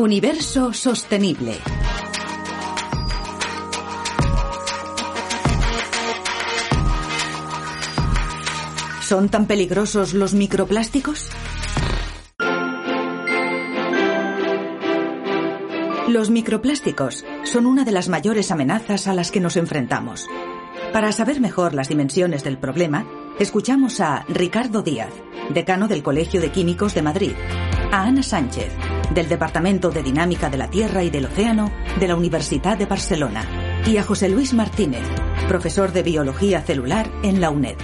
Universo 0.00 0.72
sostenible. 0.72 1.58
¿Son 9.02 9.28
tan 9.28 9.44
peligrosos 9.44 10.14
los 10.14 10.32
microplásticos? 10.32 11.28
Los 16.08 16.30
microplásticos 16.30 17.26
son 17.44 17.66
una 17.66 17.84
de 17.84 17.92
las 17.92 18.08
mayores 18.08 18.50
amenazas 18.50 19.06
a 19.06 19.12
las 19.12 19.30
que 19.30 19.40
nos 19.40 19.58
enfrentamos. 19.58 20.26
Para 20.94 21.12
saber 21.12 21.42
mejor 21.42 21.74
las 21.74 21.90
dimensiones 21.90 22.42
del 22.42 22.56
problema, 22.56 23.06
escuchamos 23.38 24.00
a 24.00 24.24
Ricardo 24.30 24.80
Díaz, 24.80 25.12
decano 25.50 25.88
del 25.88 26.02
Colegio 26.02 26.40
de 26.40 26.50
Químicos 26.50 26.94
de 26.94 27.02
Madrid, 27.02 27.34
a 27.92 28.04
Ana 28.04 28.22
Sánchez, 28.22 28.72
del 29.14 29.28
Departamento 29.28 29.90
de 29.90 30.02
Dinámica 30.02 30.48
de 30.50 30.58
la 30.58 30.70
Tierra 30.70 31.02
y 31.02 31.10
del 31.10 31.26
Océano 31.26 31.70
de 31.98 32.08
la 32.08 32.16
Universidad 32.16 32.78
de 32.78 32.86
Barcelona, 32.86 33.82
y 33.86 33.96
a 33.96 34.02
José 34.02 34.28
Luis 34.28 34.52
Martínez, 34.52 35.02
profesor 35.48 35.92
de 35.92 36.02
Biología 36.02 36.62
Celular 36.62 37.10
en 37.22 37.40
la 37.40 37.50
UNED. 37.50 37.76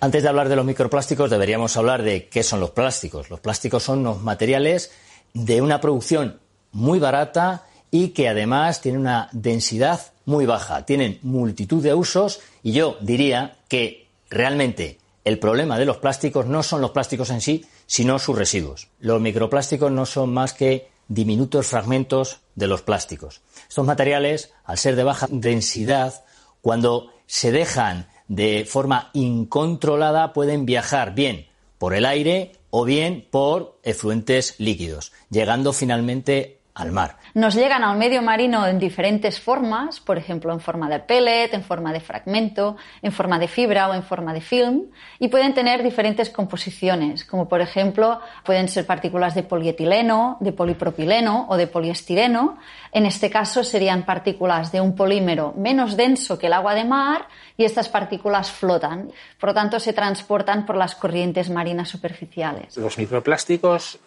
Antes 0.00 0.22
de 0.22 0.28
hablar 0.28 0.48
de 0.48 0.56
los 0.56 0.64
microplásticos, 0.64 1.30
deberíamos 1.30 1.76
hablar 1.76 2.02
de 2.02 2.28
qué 2.28 2.42
son 2.42 2.60
los 2.60 2.70
plásticos. 2.70 3.30
Los 3.30 3.40
plásticos 3.40 3.82
son 3.82 4.00
unos 4.00 4.22
materiales 4.22 4.92
de 5.34 5.60
una 5.60 5.80
producción 5.80 6.38
muy 6.72 6.98
barata 6.98 7.64
y 7.90 8.08
que 8.08 8.28
además 8.28 8.80
tienen 8.80 9.00
una 9.00 9.28
densidad 9.32 10.00
muy 10.24 10.46
baja. 10.46 10.84
Tienen 10.86 11.18
multitud 11.22 11.82
de 11.82 11.94
usos 11.94 12.40
y 12.62 12.72
yo 12.72 12.96
diría 13.00 13.56
que 13.68 14.06
realmente 14.30 14.98
el 15.24 15.38
problema 15.38 15.78
de 15.78 15.84
los 15.84 15.98
plásticos 15.98 16.46
no 16.46 16.62
son 16.62 16.80
los 16.80 16.92
plásticos 16.92 17.30
en 17.30 17.40
sí, 17.40 17.64
sino 17.86 18.18
sus 18.18 18.36
residuos. 18.36 18.88
Los 19.00 19.20
microplásticos 19.20 19.90
no 19.92 20.06
son 20.06 20.32
más 20.32 20.52
que 20.52 20.88
diminutos 21.08 21.66
fragmentos 21.66 22.40
de 22.54 22.66
los 22.66 22.82
plásticos. 22.82 23.40
Estos 23.68 23.86
materiales, 23.86 24.52
al 24.64 24.78
ser 24.78 24.96
de 24.96 25.04
baja 25.04 25.26
densidad, 25.30 26.24
cuando 26.60 27.12
se 27.26 27.52
dejan 27.52 28.08
de 28.28 28.66
forma 28.68 29.10
incontrolada, 29.14 30.32
pueden 30.32 30.66
viajar 30.66 31.14
bien 31.14 31.48
por 31.78 31.94
el 31.94 32.04
aire 32.04 32.52
o 32.70 32.84
bien 32.84 33.26
por 33.30 33.78
efluentes 33.82 34.54
líquidos, 34.58 35.12
llegando 35.30 35.72
finalmente 35.72 36.57
al 36.78 36.92
mar. 36.92 37.16
Nos 37.34 37.54
llegan 37.54 37.82
al 37.82 37.98
medio 37.98 38.22
marino 38.22 38.66
en 38.66 38.78
diferentes 38.78 39.40
formas, 39.40 39.98
por 40.00 40.16
ejemplo, 40.16 40.52
en 40.52 40.60
forma 40.60 40.88
de 40.88 41.00
pellet, 41.00 41.52
en 41.52 41.64
forma 41.64 41.92
de 41.92 42.00
fragmento, 42.00 42.76
en 43.02 43.10
forma 43.10 43.38
de 43.38 43.48
fibra 43.48 43.88
o 43.88 43.94
en 43.94 44.04
forma 44.04 44.32
de 44.32 44.40
film, 44.40 44.84
y 45.18 45.28
pueden 45.28 45.54
tener 45.54 45.82
diferentes 45.82 46.30
composiciones, 46.30 47.24
como 47.24 47.48
por 47.48 47.60
ejemplo 47.60 48.20
pueden 48.44 48.68
ser 48.68 48.86
partículas 48.86 49.34
de 49.34 49.42
polietileno, 49.42 50.36
de 50.40 50.52
polipropileno 50.52 51.46
o 51.48 51.56
de 51.56 51.66
poliestireno. 51.66 52.58
En 52.92 53.06
este 53.06 53.28
caso 53.28 53.64
serían 53.64 54.04
partículas 54.04 54.70
de 54.70 54.80
un 54.80 54.94
polímero 54.94 55.54
menos 55.56 55.96
denso 55.96 56.38
que 56.38 56.46
el 56.46 56.52
agua 56.52 56.74
de 56.74 56.84
mar 56.84 57.26
y 57.56 57.64
estas 57.64 57.88
partículas 57.88 58.52
flotan, 58.52 59.10
por 59.40 59.50
lo 59.50 59.54
tanto 59.54 59.80
se 59.80 59.92
transportan 59.92 60.64
por 60.64 60.76
las 60.76 60.94
corrientes 60.94 61.50
marinas 61.50 61.88
superficiales. 61.88 62.76
Los 62.76 62.96
microplásticos 62.98 63.98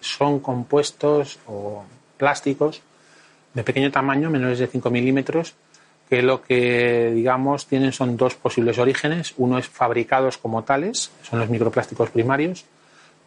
son 0.00 0.40
compuestos 0.40 1.38
o 1.46 1.84
plásticos 2.20 2.82
de 3.54 3.64
pequeño 3.64 3.90
tamaño, 3.90 4.30
menores 4.30 4.58
de 4.58 4.66
5 4.66 4.90
milímetros, 4.90 5.54
que 6.08 6.22
lo 6.22 6.42
que, 6.42 7.12
digamos, 7.14 7.66
tienen 7.66 7.92
son 7.92 8.16
dos 8.16 8.34
posibles 8.34 8.78
orígenes. 8.78 9.32
Uno 9.38 9.58
es 9.58 9.68
fabricados 9.68 10.38
como 10.38 10.62
tales, 10.62 11.10
son 11.22 11.38
los 11.40 11.48
microplásticos 11.48 12.10
primarios, 12.10 12.64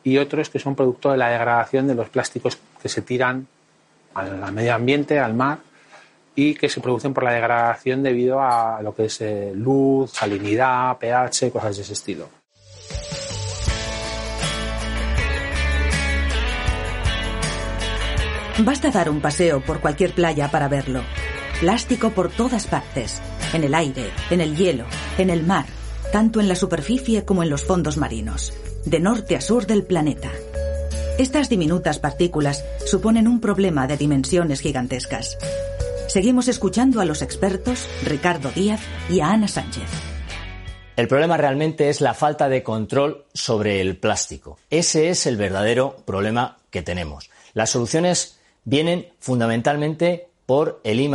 y 0.04 0.18
otros 0.18 0.50
que 0.50 0.60
son 0.60 0.76
producto 0.76 1.12
de 1.12 1.18
la 1.18 1.30
degradación 1.30 1.88
de 1.88 1.96
los 1.96 2.10
plásticos 2.10 2.60
que 2.82 2.90
se 2.90 3.02
tiran 3.02 3.48
al 4.14 4.52
medio 4.52 4.76
ambiente, 4.76 5.20
al 5.20 5.34
mar, 5.34 5.60
y 6.36 6.56
que 6.56 6.70
se 6.70 6.82
producen 6.82 7.14
por 7.14 7.24
la 7.24 7.32
degradación 7.32 8.04
debido 8.04 8.42
a 8.42 8.82
lo 8.82 8.94
que 8.96 9.06
es 9.06 9.22
eh, 9.22 9.52
luz, 9.56 10.12
salinidad, 10.12 10.98
pH, 10.98 11.52
cosas 11.52 11.76
de 11.78 11.84
ese 11.84 11.94
estilo. 11.94 12.43
Basta 18.60 18.92
dar 18.92 19.10
un 19.10 19.20
paseo 19.20 19.62
por 19.62 19.80
cualquier 19.80 20.14
playa 20.14 20.52
para 20.52 20.68
verlo. 20.68 21.02
Plástico 21.60 22.12
por 22.12 22.30
todas 22.30 22.68
partes, 22.68 23.20
en 23.52 23.64
el 23.64 23.74
aire, 23.74 24.12
en 24.30 24.42
el 24.42 24.56
hielo, 24.56 24.86
en 25.18 25.32
el 25.32 25.44
mar, 25.44 25.66
tanto 26.12 26.40
en 26.40 26.48
la 26.48 26.56
superficie 26.56 27.26
como 27.26 27.42
en 27.42 27.50
los 27.50 27.64
fondos 27.64 27.98
marinos, 27.98 28.54
de 28.86 29.00
norte 29.00 29.36
a 29.36 29.42
sur 29.42 29.66
del 29.66 29.84
planeta. 29.84 30.30
Estas 31.18 31.50
diminutas 31.50 31.98
partículas 31.98 32.64
suponen 32.86 33.28
un 33.28 33.42
problema 33.42 33.88
de 33.88 33.98
dimensiones 33.98 34.62
gigantescas. 34.62 35.36
Seguimos 36.08 36.48
escuchando 36.48 37.02
a 37.02 37.06
los 37.06 37.24
expertos 37.24 37.88
Ricardo 38.04 38.52
Díaz 38.52 38.82
y 39.10 39.22
a 39.22 39.30
Ana 39.30 39.48
Sánchez. 39.48 39.90
El 40.96 41.08
problema 41.08 41.38
realmente 41.38 41.90
es 41.90 42.02
la 42.02 42.14
falta 42.14 42.50
de 42.50 42.62
control 42.62 43.26
sobre 43.34 43.82
el 43.82 43.98
plástico. 43.98 44.60
Ese 44.70 45.10
es 45.10 45.26
el 45.26 45.38
verdadero 45.38 45.96
problema 46.06 46.60
que 46.70 46.84
tenemos. 46.84 47.32
Las 47.54 47.72
soluciones 47.72 48.40
vienen 48.66 49.10
fundamentalmente 49.20 50.30
por 50.46 50.82
el 50.84 51.00
I 51.00 51.12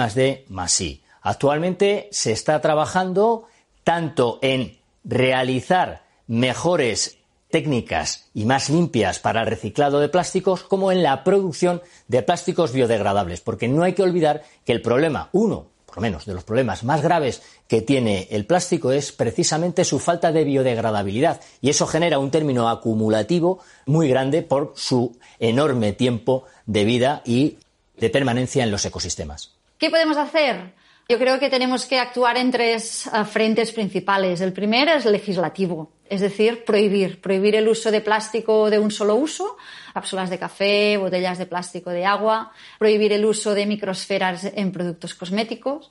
I. 0.78 1.02
Actualmente 1.22 2.08
se 2.10 2.32
está 2.32 2.60
trabajando 2.60 3.46
tanto 3.84 4.38
en 4.42 4.78
realizar 5.04 6.04
mejores 6.26 7.18
técnicas 7.50 8.30
y 8.34 8.44
más 8.44 8.68
limpias 8.68 9.18
para 9.18 9.40
el 9.40 9.46
reciclado 9.46 10.00
de 10.00 10.08
plásticos 10.08 10.62
como 10.62 10.92
en 10.92 11.02
la 11.02 11.24
producción 11.24 11.82
de 12.06 12.22
plásticos 12.22 12.72
biodegradables, 12.72 13.40
porque 13.40 13.68
no 13.68 13.82
hay 13.82 13.94
que 13.94 14.02
olvidar 14.02 14.42
que 14.64 14.72
el 14.72 14.82
problema, 14.82 15.30
uno, 15.32 15.68
por 15.88 15.96
lo 15.96 16.02
menos 16.02 16.26
de 16.26 16.34
los 16.34 16.44
problemas 16.44 16.84
más 16.84 17.00
graves 17.00 17.40
que 17.66 17.80
tiene 17.80 18.28
el 18.30 18.44
plástico 18.44 18.92
es 18.92 19.10
precisamente 19.10 19.86
su 19.86 19.98
falta 19.98 20.32
de 20.32 20.44
biodegradabilidad 20.44 21.40
y 21.62 21.70
eso 21.70 21.86
genera 21.86 22.18
un 22.18 22.30
término 22.30 22.68
acumulativo 22.68 23.60
muy 23.86 24.06
grande 24.06 24.42
por 24.42 24.74
su 24.76 25.16
enorme 25.38 25.94
tiempo 25.94 26.44
de 26.66 26.84
vida 26.84 27.22
y 27.24 27.56
de 27.96 28.10
permanencia 28.10 28.62
en 28.64 28.70
los 28.70 28.84
ecosistemas. 28.84 29.54
¿Qué 29.78 29.88
podemos 29.88 30.18
hacer? 30.18 30.74
Yo 31.08 31.18
creo 31.18 31.38
que 31.38 31.48
tenemos 31.48 31.86
que 31.86 31.98
actuar 31.98 32.36
en 32.36 32.50
tres 32.50 33.06
eh, 33.06 33.24
frentes 33.24 33.72
principales. 33.72 34.42
El 34.42 34.52
primero 34.52 34.92
es 34.92 35.06
legislativo, 35.06 35.90
es 36.10 36.20
decir, 36.20 36.64
prohibir, 36.64 37.20
prohibir 37.20 37.54
el 37.56 37.68
uso 37.68 37.90
de 37.90 38.00
plástico 38.00 38.70
de 38.70 38.78
un 38.78 38.90
solo 38.90 39.16
uso, 39.16 39.56
cápsulas 39.94 40.30
de 40.30 40.38
café, 40.38 40.96
botellas 40.96 41.38
de 41.38 41.46
plástico 41.46 41.90
de 41.90 42.04
agua, 42.04 42.52
prohibir 42.78 43.12
el 43.12 43.24
uso 43.24 43.54
de 43.54 43.66
microsferas 43.66 44.44
en 44.44 44.72
productos 44.72 45.14
cosméticos, 45.14 45.90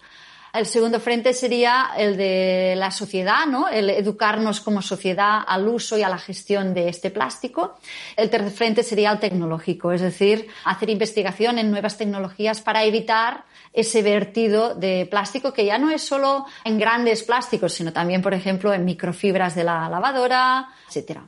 el 0.54 0.66
segundo 0.66 1.00
frente 1.00 1.34
sería 1.34 1.92
el 1.98 2.18
de 2.18 2.74
la 2.78 2.92
sociedad, 2.92 3.46
¿no? 3.46 3.68
El 3.68 3.90
educarnos 3.90 4.62
como 4.62 4.82
sociedad 4.82 5.42
al 5.46 5.68
uso 5.68 5.98
y 5.98 6.04
a 6.04 6.10
la 6.10 6.18
gestión 6.18 6.74
de 6.74 6.90
este 6.90 7.12
plástico. 7.12 7.78
El 8.16 8.30
tercer 8.30 8.52
frente 8.52 8.84
sería 8.84 9.12
el 9.12 9.20
tecnológico, 9.20 9.92
es 9.92 10.02
decir, 10.02 10.48
hacer 10.66 10.90
investigación 10.90 11.60
en 11.60 11.70
nuevas 11.72 11.98
tecnologías 11.98 12.62
para 12.62 12.84
evitar 12.84 13.46
ese 13.74 14.02
vertido 14.02 14.74
de 14.74 15.08
plástico 15.10 15.54
que 15.54 15.66
ya 15.66 15.78
no 15.78 15.92
es 15.92 16.02
solo 16.02 16.46
en 16.64 16.80
grandes 16.80 17.24
plásticos, 17.24 17.74
sino 17.74 17.94
también, 17.94 18.22
por 18.22 18.34
ejemplo, 18.34 18.74
en 18.74 18.86
microfibras 18.86 19.56
de 19.56 19.64
la 19.64 19.90
lavadora, 19.90 20.70
etcétera. 20.88 21.28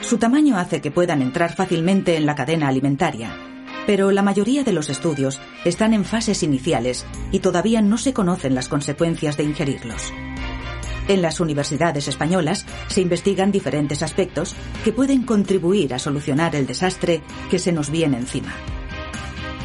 Su 0.00 0.18
tamaño 0.18 0.58
hace 0.58 0.80
que 0.80 0.90
puedan 0.90 1.22
entrar 1.22 1.54
fácilmente 1.54 2.16
en 2.16 2.26
la 2.26 2.34
cadena 2.34 2.68
alimentaria 2.68 3.51
pero 3.92 4.10
la 4.10 4.22
mayoría 4.22 4.64
de 4.64 4.72
los 4.72 4.88
estudios 4.88 5.38
están 5.66 5.92
en 5.92 6.06
fases 6.06 6.42
iniciales 6.42 7.04
y 7.30 7.40
todavía 7.40 7.82
no 7.82 7.98
se 7.98 8.14
conocen 8.14 8.54
las 8.54 8.70
consecuencias 8.70 9.36
de 9.36 9.42
ingerirlos. 9.44 10.14
En 11.08 11.20
las 11.20 11.40
universidades 11.40 12.08
españolas 12.08 12.64
se 12.86 13.02
investigan 13.02 13.52
diferentes 13.52 14.02
aspectos 14.02 14.56
que 14.82 14.94
pueden 14.94 15.24
contribuir 15.24 15.92
a 15.92 15.98
solucionar 15.98 16.56
el 16.56 16.66
desastre 16.66 17.20
que 17.50 17.58
se 17.58 17.70
nos 17.70 17.90
viene 17.90 18.16
encima. 18.16 18.54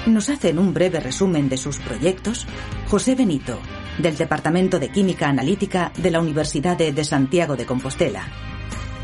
Nos 0.07 0.27
hacen 0.27 0.59
un 0.59 0.73
breve 0.73 0.99
resumen 0.99 1.47
de 1.47 1.55
sus 1.55 1.77
proyectos 1.77 2.47
José 2.89 3.15
Benito, 3.15 3.57
del 3.97 4.17
Departamento 4.17 4.77
de 4.77 4.89
Química 4.89 5.29
Analítica 5.29 5.93
de 5.95 6.11
la 6.11 6.19
Universidad 6.19 6.75
de 6.75 7.03
Santiago 7.05 7.55
de 7.55 7.65
Compostela, 7.65 8.27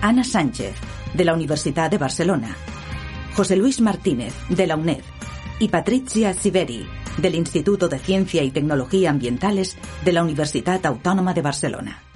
Ana 0.02 0.26
Sánchez, 0.26 0.76
de 1.14 1.24
la 1.24 1.34
Universidad 1.34 1.90
de 1.90 1.98
Barcelona, 1.98 2.58
José 3.36 3.56
Luis 3.56 3.82
Martínez, 3.82 4.36
de 4.50 4.68
la 4.68 4.76
UNED, 4.76 5.02
y 5.64 5.70
Patricia 5.70 6.34
Siveri, 6.34 6.86
del 7.18 7.36
Instituto 7.36 7.88
de 7.88 7.98
Ciencia 7.98 8.44
y 8.44 8.52
Tecnología 8.52 9.10
Ambientales 9.10 9.78
de 10.04 10.12
la 10.12 10.22
Universidad 10.22 10.86
Autónoma 10.86 11.34
de 11.34 11.42
Barcelona. 11.42 12.13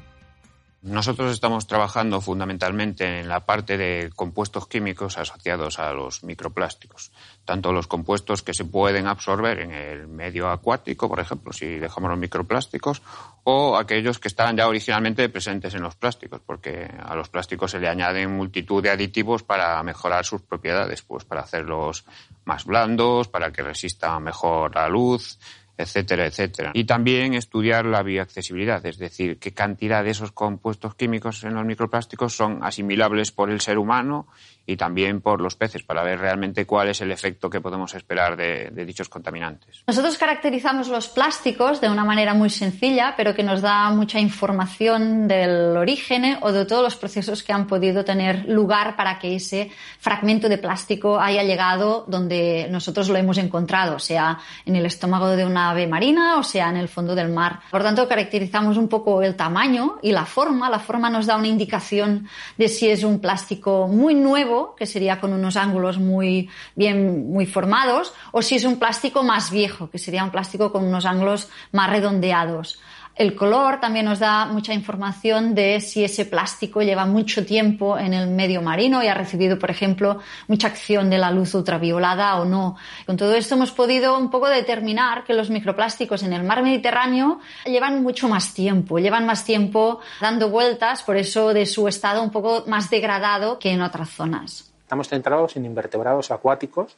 Nosotros 0.83 1.33
estamos 1.33 1.65
trabajando 1.65 2.21
fundamentalmente 2.21 3.19
en 3.19 3.27
la 3.27 3.45
parte 3.47 3.77
de 3.77 4.11
compuestos 4.15 4.67
químicos 4.67 5.17
asociados 5.17 5.79
a 5.79 5.91
los 5.91 6.23
microplásticos, 6.23 7.11
tanto 7.45 7.73
los 7.73 7.87
compuestos 7.87 8.43
que 8.43 8.53
se 8.53 8.63
pueden 8.63 9.07
absorber 9.07 9.59
en 9.59 9.71
el 9.71 10.07
medio 10.07 10.49
acuático, 10.49 11.09
por 11.09 11.19
ejemplo, 11.19 11.51
si 11.51 11.65
dejamos 11.65 12.11
los 12.11 12.19
microplásticos, 12.19 13.01
o 13.43 13.75
aquellos 13.75 14.19
que 14.19 14.27
están 14.27 14.55
ya 14.55 14.67
originalmente 14.67 15.27
presentes 15.29 15.73
en 15.73 15.81
los 15.81 15.95
plásticos, 15.95 16.41
porque 16.45 16.87
a 17.03 17.15
los 17.15 17.27
plásticos 17.27 17.71
se 17.71 17.79
le 17.79 17.89
añaden 17.89 18.37
multitud 18.37 18.83
de 18.83 18.91
aditivos 18.91 19.41
para 19.41 19.81
mejorar 19.81 20.25
sus 20.25 20.43
propiedades, 20.43 21.01
pues 21.01 21.25
para 21.25 21.41
hacerlos 21.41 22.05
más 22.45 22.65
blandos, 22.65 23.27
para 23.27 23.51
que 23.51 23.63
resistan 23.63 24.23
mejor 24.23 24.75
la 24.75 24.87
luz, 24.87 25.39
etcétera, 25.77 26.25
etcétera. 26.25 26.71
Y 26.73 26.85
también 26.85 27.33
estudiar 27.33 27.85
la 27.85 28.01
bioaccesibilidad, 28.01 28.83
es 28.85 28.97
decir, 28.97 29.37
qué 29.37 29.53
cantidad 29.53 30.03
de 30.03 30.09
esos 30.09 30.31
compuestos 30.31 30.95
químicos 30.95 31.43
en 31.43 31.53
los 31.53 31.65
microplásticos 31.65 32.35
son 32.35 32.63
asimilables 32.63 33.31
por 33.31 33.51
el 33.51 33.61
ser 33.61 33.77
humano 33.77 34.27
y 34.65 34.75
también 34.75 35.21
por 35.21 35.39
los 35.39 35.55
peces 35.55 35.83
para 35.83 36.03
ver 36.03 36.19
realmente 36.19 36.65
cuál 36.65 36.89
es 36.89 36.99
el 37.01 37.11
efecto 37.11 37.49
que 37.49 37.61
podemos 37.61 37.95
esperar 37.95 38.35
de, 38.35 38.69
dichos 38.85 39.07
contaminantes. 39.07 39.83
Nosotros 39.87 40.17
caracterizamos 40.17 40.89
los 40.89 41.07
plásticos 41.07 41.79
de 41.79 41.89
una 41.89 42.03
manera 42.03 42.33
muy 42.33 42.49
sencilla, 42.49 43.13
pero 43.15 43.33
que 43.33 43.43
nos 43.43 43.61
da 43.61 43.89
mucha 43.91 44.19
información 44.19 45.27
del 45.27 45.77
origen 45.77 46.37
o 46.41 46.51
de 46.51 46.65
todos 46.65 46.83
los 46.83 46.95
procesos 46.95 47.43
que 47.43 47.53
han 47.53 47.65
podido 47.65 48.03
tener 48.03 48.45
lugar 48.49 48.95
para 48.95 49.19
que 49.19 49.35
ese 49.35 49.71
fragmento 49.99 50.49
de 50.49 50.57
plástico 50.57 51.19
haya 51.19 51.43
llegado 51.43 52.03
donde 52.07 52.67
nosotros 52.69 53.07
lo 53.07 53.15
hemos 53.15 53.37
encontrado, 53.37 53.99
sea 53.99 54.37
en 54.65 54.75
el 54.75 54.85
estómago 54.85 55.29
de 55.29 55.45
una 55.45 55.66
ave 55.69 55.87
marina 55.87 56.37
o 56.37 56.43
sea 56.43 56.69
en 56.69 56.77
el 56.77 56.87
fondo 56.87 57.15
del 57.15 57.29
mar. 57.29 57.59
Por 57.71 57.83
tanto, 57.83 58.07
caracterizamos 58.07 58.77
un 58.77 58.87
poco 58.87 59.21
el 59.21 59.35
tamaño 59.35 59.97
y 60.01 60.11
la 60.11 60.25
forma. 60.25 60.69
La 60.69 60.79
forma 60.79 61.09
nos 61.09 61.25
da 61.25 61.37
una 61.37 61.47
indicación 61.47 62.27
de 62.57 62.67
si 62.67 62.89
es 62.89 63.03
un 63.03 63.19
plástico 63.19 63.87
muy 63.87 64.15
nuevo 64.15 64.75
que 64.75 64.85
sería 64.85 65.19
con 65.19 65.33
unos 65.33 65.55
ángulos 65.55 65.97
muy 65.97 66.49
bien, 66.75 67.31
muy 67.31 67.45
formados, 67.45 68.13
o 68.31 68.41
si 68.41 68.55
es 68.55 68.63
un 68.63 68.77
plástico 68.77 69.23
más 69.23 69.51
viejo, 69.51 69.89
que 69.89 69.97
sería 69.97 70.23
un 70.23 70.31
plástico 70.31 70.71
con 70.71 70.83
unos 70.83 71.05
ángulos 71.05 71.49
más 71.71 71.89
redondeados. 71.89 72.79
El 73.17 73.33
color 73.33 73.79
también 73.79 74.05
nos 74.05 74.19
da 74.19 74.45
mucha 74.45 74.75
información 74.75 75.55
de 75.55 75.81
si 75.81 76.03
ese 76.03 76.25
plástico 76.25 76.83
lleva 76.83 77.07
mucho 77.07 77.43
tiempo 77.43 77.97
en 77.97 78.13
el 78.13 78.29
medio 78.29 78.61
marino 78.61 79.01
y 79.01 79.07
ha 79.07 79.15
recibido, 79.15 79.57
por 79.57 79.71
ejemplo, 79.71 80.19
mucha 80.47 80.67
acción 80.67 81.09
de 81.09 81.17
la 81.17 81.31
luz 81.31 81.55
ultraviolada 81.55 82.39
o 82.39 82.45
no. 82.45 82.75
Con 83.07 83.17
todo 83.17 83.33
esto 83.33 83.55
hemos 83.55 83.71
podido 83.71 84.15
un 84.19 84.29
poco 84.29 84.47
determinar 84.47 85.23
que 85.23 85.33
los 85.33 85.49
microplásticos 85.49 86.21
en 86.21 86.31
el 86.31 86.43
mar 86.43 86.61
Mediterráneo 86.61 87.39
llevan 87.65 88.03
mucho 88.03 88.27
más 88.27 88.53
tiempo, 88.53 88.99
llevan 88.99 89.25
más 89.25 89.43
tiempo 89.43 89.99
dando 90.21 90.51
vueltas, 90.51 91.01
por 91.01 91.17
eso 91.17 91.55
de 91.55 91.65
su 91.65 91.87
estado 91.87 92.21
un 92.21 92.29
poco 92.29 92.65
más 92.67 92.91
degradado 92.91 93.57
que 93.57 93.71
en 93.71 93.81
otras 93.81 94.11
zonas. 94.11 94.71
Estamos 94.83 95.09
centrados 95.09 95.55
en 95.55 95.65
invertebrados 95.65 96.29
acuáticos 96.29 96.95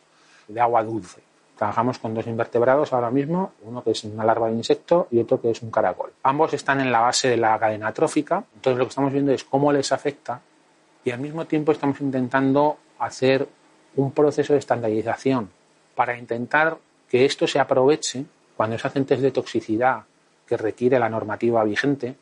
de 0.50 0.60
agua 0.60 0.84
dulce. 0.84 1.29
Trabajamos 1.60 2.00
con 2.00 2.14
dos 2.14 2.26
invertebrados 2.26 2.94
ahora 2.94 3.12
mismo, 3.12 3.52
uno 3.64 3.84
que 3.84 3.92
es 3.92 4.06
una 4.06 4.24
larva 4.24 4.48
de 4.48 4.54
insecto 4.54 5.10
y 5.12 5.20
otro 5.20 5.42
que 5.42 5.52
es 5.52 5.62
un 5.62 5.70
caracol. 5.70 6.14
Ambos 6.24 6.54
están 6.54 6.80
en 6.80 6.90
la 6.90 7.02
base 7.02 7.28
de 7.28 7.36
la 7.36 7.60
cadena 7.60 7.92
trófica, 7.92 8.46
entonces 8.56 8.78
lo 8.78 8.86
que 8.86 8.90
estamos 8.90 9.12
viendo 9.12 9.34
es 9.34 9.44
cómo 9.44 9.70
les 9.74 9.92
afecta 9.92 10.40
y 11.04 11.12
al 11.12 11.20
mismo 11.20 11.44
tiempo 11.44 11.74
estamos 11.74 12.00
intentando 12.00 12.78
hacer 13.00 13.46
un 13.98 14.14
proceso 14.14 14.54
de 14.54 14.60
estandarización 14.60 15.50
para 15.96 16.18
intentar 16.18 16.78
que 17.10 17.26
esto 17.26 17.46
se 17.46 17.60
aproveche 17.60 18.24
cuando 18.56 18.80
se 18.80 18.88
hacen 18.88 19.04
test 19.04 19.22
de 19.22 19.32
toxicidad 19.32 20.04
que 20.48 20.56
requiere 20.56 20.98
la 20.98 21.10
normativa 21.10 21.62
vigente 21.66 22.16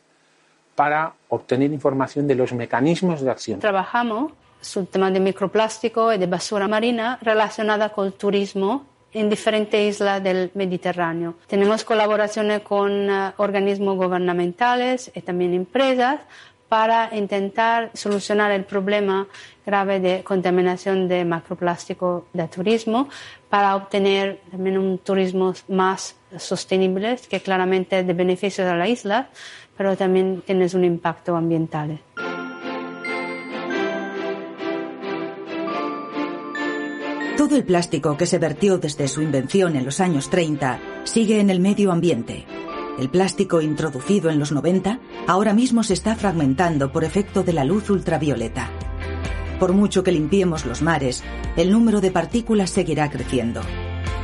para 0.73 1.13
obtener 1.29 1.71
información 1.71 2.25
de 2.25 2.33
los 2.33 2.53
mecanismos 2.53 3.21
de 3.21 3.29
acción. 3.29 3.59
Trabajamos 3.59 4.31
sobre 4.61 4.85
el 4.85 4.91
tema 4.91 5.11
de 5.11 5.19
microplástico 5.19 6.11
y 6.11 6.17
de 6.17 6.25
basura 6.25 6.67
marina 6.67 7.19
relacionada 7.21 7.89
con 7.89 8.07
el 8.07 8.13
turismo 8.13 8.96
en 9.13 9.29
diferentes 9.29 9.95
islas 9.95 10.21
del 10.23 10.51
Mediterráneo. 10.53 11.35
Tenemos 11.47 11.83
colaboraciones 11.83 12.61
con 12.61 13.09
uh, 13.09 13.31
organismos 13.37 13.95
gubernamentales 13.95 15.11
y 15.15 15.21
también 15.21 15.53
empresas 15.53 16.19
para 16.69 17.15
intentar 17.15 17.91
solucionar 17.93 18.51
el 18.51 18.65
problema 18.65 19.27
grave 19.65 19.99
de 19.99 20.23
contaminación 20.23 21.07
de 21.07 21.23
macroplástico 21.23 22.27
de 22.33 22.47
turismo 22.47 23.07
para 23.49 23.75
obtener 23.75 24.41
también 24.51 24.77
un 24.77 24.97
turismo 24.97 25.53
más 25.69 26.15
sostenible 26.37 27.17
que 27.29 27.39
claramente 27.39 27.99
es 27.99 28.07
de 28.07 28.13
beneficio 28.13 28.69
a 28.69 28.75
la 28.75 28.87
isla, 28.87 29.29
pero 29.77 29.95
también 29.95 30.41
tiene 30.45 30.67
un 30.73 30.83
impacto 30.83 31.35
ambiental. 31.35 31.99
Todo 37.47 37.55
el 37.55 37.63
plástico 37.63 38.17
que 38.17 38.25
se 38.25 38.39
vertió 38.39 38.77
desde 38.77 39.07
su 39.07 39.21
invención 39.21 39.77
en 39.77 39.85
los 39.85 40.01
años 40.01 40.29
30 40.29 40.81
sigue 41.05 41.39
en 41.39 41.49
el 41.49 41.61
medio 41.61 41.93
ambiente. 41.93 42.45
El 42.99 43.09
plástico 43.09 43.61
introducido 43.61 44.29
en 44.29 44.37
los 44.37 44.51
90 44.51 44.99
ahora 45.27 45.53
mismo 45.53 45.81
se 45.81 45.93
está 45.93 46.17
fragmentando 46.17 46.91
por 46.91 47.05
efecto 47.05 47.43
de 47.43 47.53
la 47.53 47.63
luz 47.63 47.89
ultravioleta. 47.89 48.69
Por 49.61 49.71
mucho 49.71 50.03
que 50.03 50.11
limpiemos 50.11 50.65
los 50.65 50.81
mares, 50.81 51.23
el 51.55 51.71
número 51.71 52.01
de 52.01 52.11
partículas 52.11 52.69
seguirá 52.69 53.09
creciendo. 53.09 53.61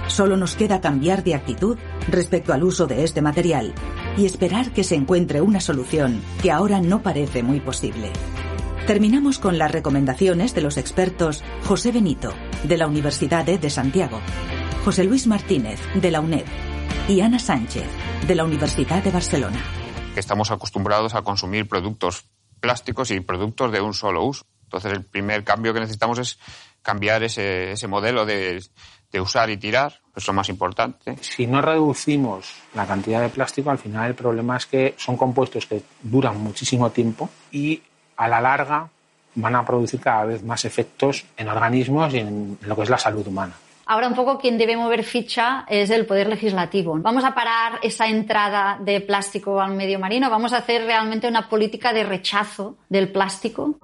Solo 0.07 0.35
nos 0.35 0.55
queda 0.55 0.81
cambiar 0.81 1.23
de 1.23 1.35
actitud 1.35 1.77
respecto 2.09 2.51
al 2.51 2.65
uso 2.65 2.87
de 2.87 3.05
este 3.05 3.21
material 3.21 3.73
y 4.17 4.25
esperar 4.25 4.71
que 4.71 4.83
se 4.83 4.95
encuentre 4.95 5.39
una 5.39 5.61
solución 5.61 6.21
que 6.41 6.51
ahora 6.51 6.81
no 6.81 7.01
parece 7.01 7.41
muy 7.41 7.61
posible. 7.61 8.11
Terminamos 8.87 9.39
con 9.39 9.57
las 9.57 9.71
recomendaciones 9.71 10.53
de 10.53 10.59
los 10.59 10.75
expertos 10.75 11.41
José 11.63 11.93
Benito, 11.93 12.33
de 12.65 12.75
la 12.75 12.85
Universidad 12.85 13.45
de 13.45 13.69
Santiago, 13.69 14.19
José 14.83 15.05
Luis 15.05 15.25
Martínez, 15.25 15.79
de 15.95 16.11
la 16.11 16.19
UNED, 16.19 16.43
y 17.07 17.21
Ana 17.21 17.39
Sánchez, 17.39 17.85
de 18.27 18.35
la 18.35 18.43
Universidad 18.43 19.01
de 19.01 19.09
Barcelona. 19.09 19.63
Estamos 20.17 20.51
acostumbrados 20.51 21.15
a 21.15 21.21
consumir 21.21 21.65
productos 21.65 22.25
plásticos 22.59 23.11
y 23.11 23.21
productos 23.21 23.71
de 23.71 23.79
un 23.79 23.93
solo 23.93 24.25
uso. 24.25 24.45
Entonces, 24.63 24.91
el 24.91 25.05
primer 25.05 25.45
cambio 25.45 25.73
que 25.73 25.79
necesitamos 25.79 26.19
es 26.19 26.37
cambiar 26.81 27.23
ese, 27.23 27.87
modelo 27.87 28.25
de, 28.25 28.61
de 29.13 29.21
usar 29.21 29.49
y 29.49 29.55
tirar, 29.55 30.01
es 30.13 30.27
lo 30.27 30.33
más 30.33 30.49
importante. 30.49 31.15
Si 31.21 31.47
no 31.47 31.61
reducimos 31.61 32.53
la 32.73 32.85
cantidad 32.85 33.21
de 33.21 33.29
plástico, 33.29 33.71
al 33.71 33.77
final 33.77 34.09
el 34.09 34.15
problema 34.15 34.57
es 34.57 34.65
que 34.65 34.93
son 34.97 35.15
compuestos 35.15 35.67
que 35.67 35.83
duran 36.01 36.37
muchísimo 36.37 36.89
tiempo 36.89 37.29
y 37.49 37.81
a 38.17 38.27
la 38.27 38.41
larga 38.41 38.87
van 39.35 39.55
a 39.55 39.65
producir 39.65 39.99
cada 39.99 40.25
vez 40.25 40.43
más 40.43 40.65
efectos 40.65 41.25
en 41.37 41.47
organismos 41.47 42.13
y 42.13 42.19
en 42.19 42.57
lo 42.61 42.75
que 42.75 42.83
es 42.83 42.89
la 42.89 42.97
salud 42.97 43.25
humana. 43.27 43.53
Ahora 43.85 44.07
un 44.07 44.15
poco 44.15 44.37
quien 44.37 44.57
debe 44.57 44.77
mover 44.77 45.03
ficha 45.03 45.65
es 45.67 45.89
el 45.89 46.05
poder 46.05 46.27
legislativo. 46.27 46.97
Vamos 46.99 47.25
a 47.25 47.35
parar 47.35 47.79
esa 47.81 48.07
entrada 48.07 48.77
de 48.79 49.01
plástico 49.01 49.59
al 49.59 49.73
medio 49.73 49.99
marino, 49.99 50.29
vamos 50.29 50.53
a 50.53 50.57
hacer 50.57 50.85
realmente 50.85 51.27
una 51.27 51.49
política 51.49 51.91
de 51.91 52.03
rechazo 52.03 52.77
del 52.87 53.11
plástico. 53.11 53.75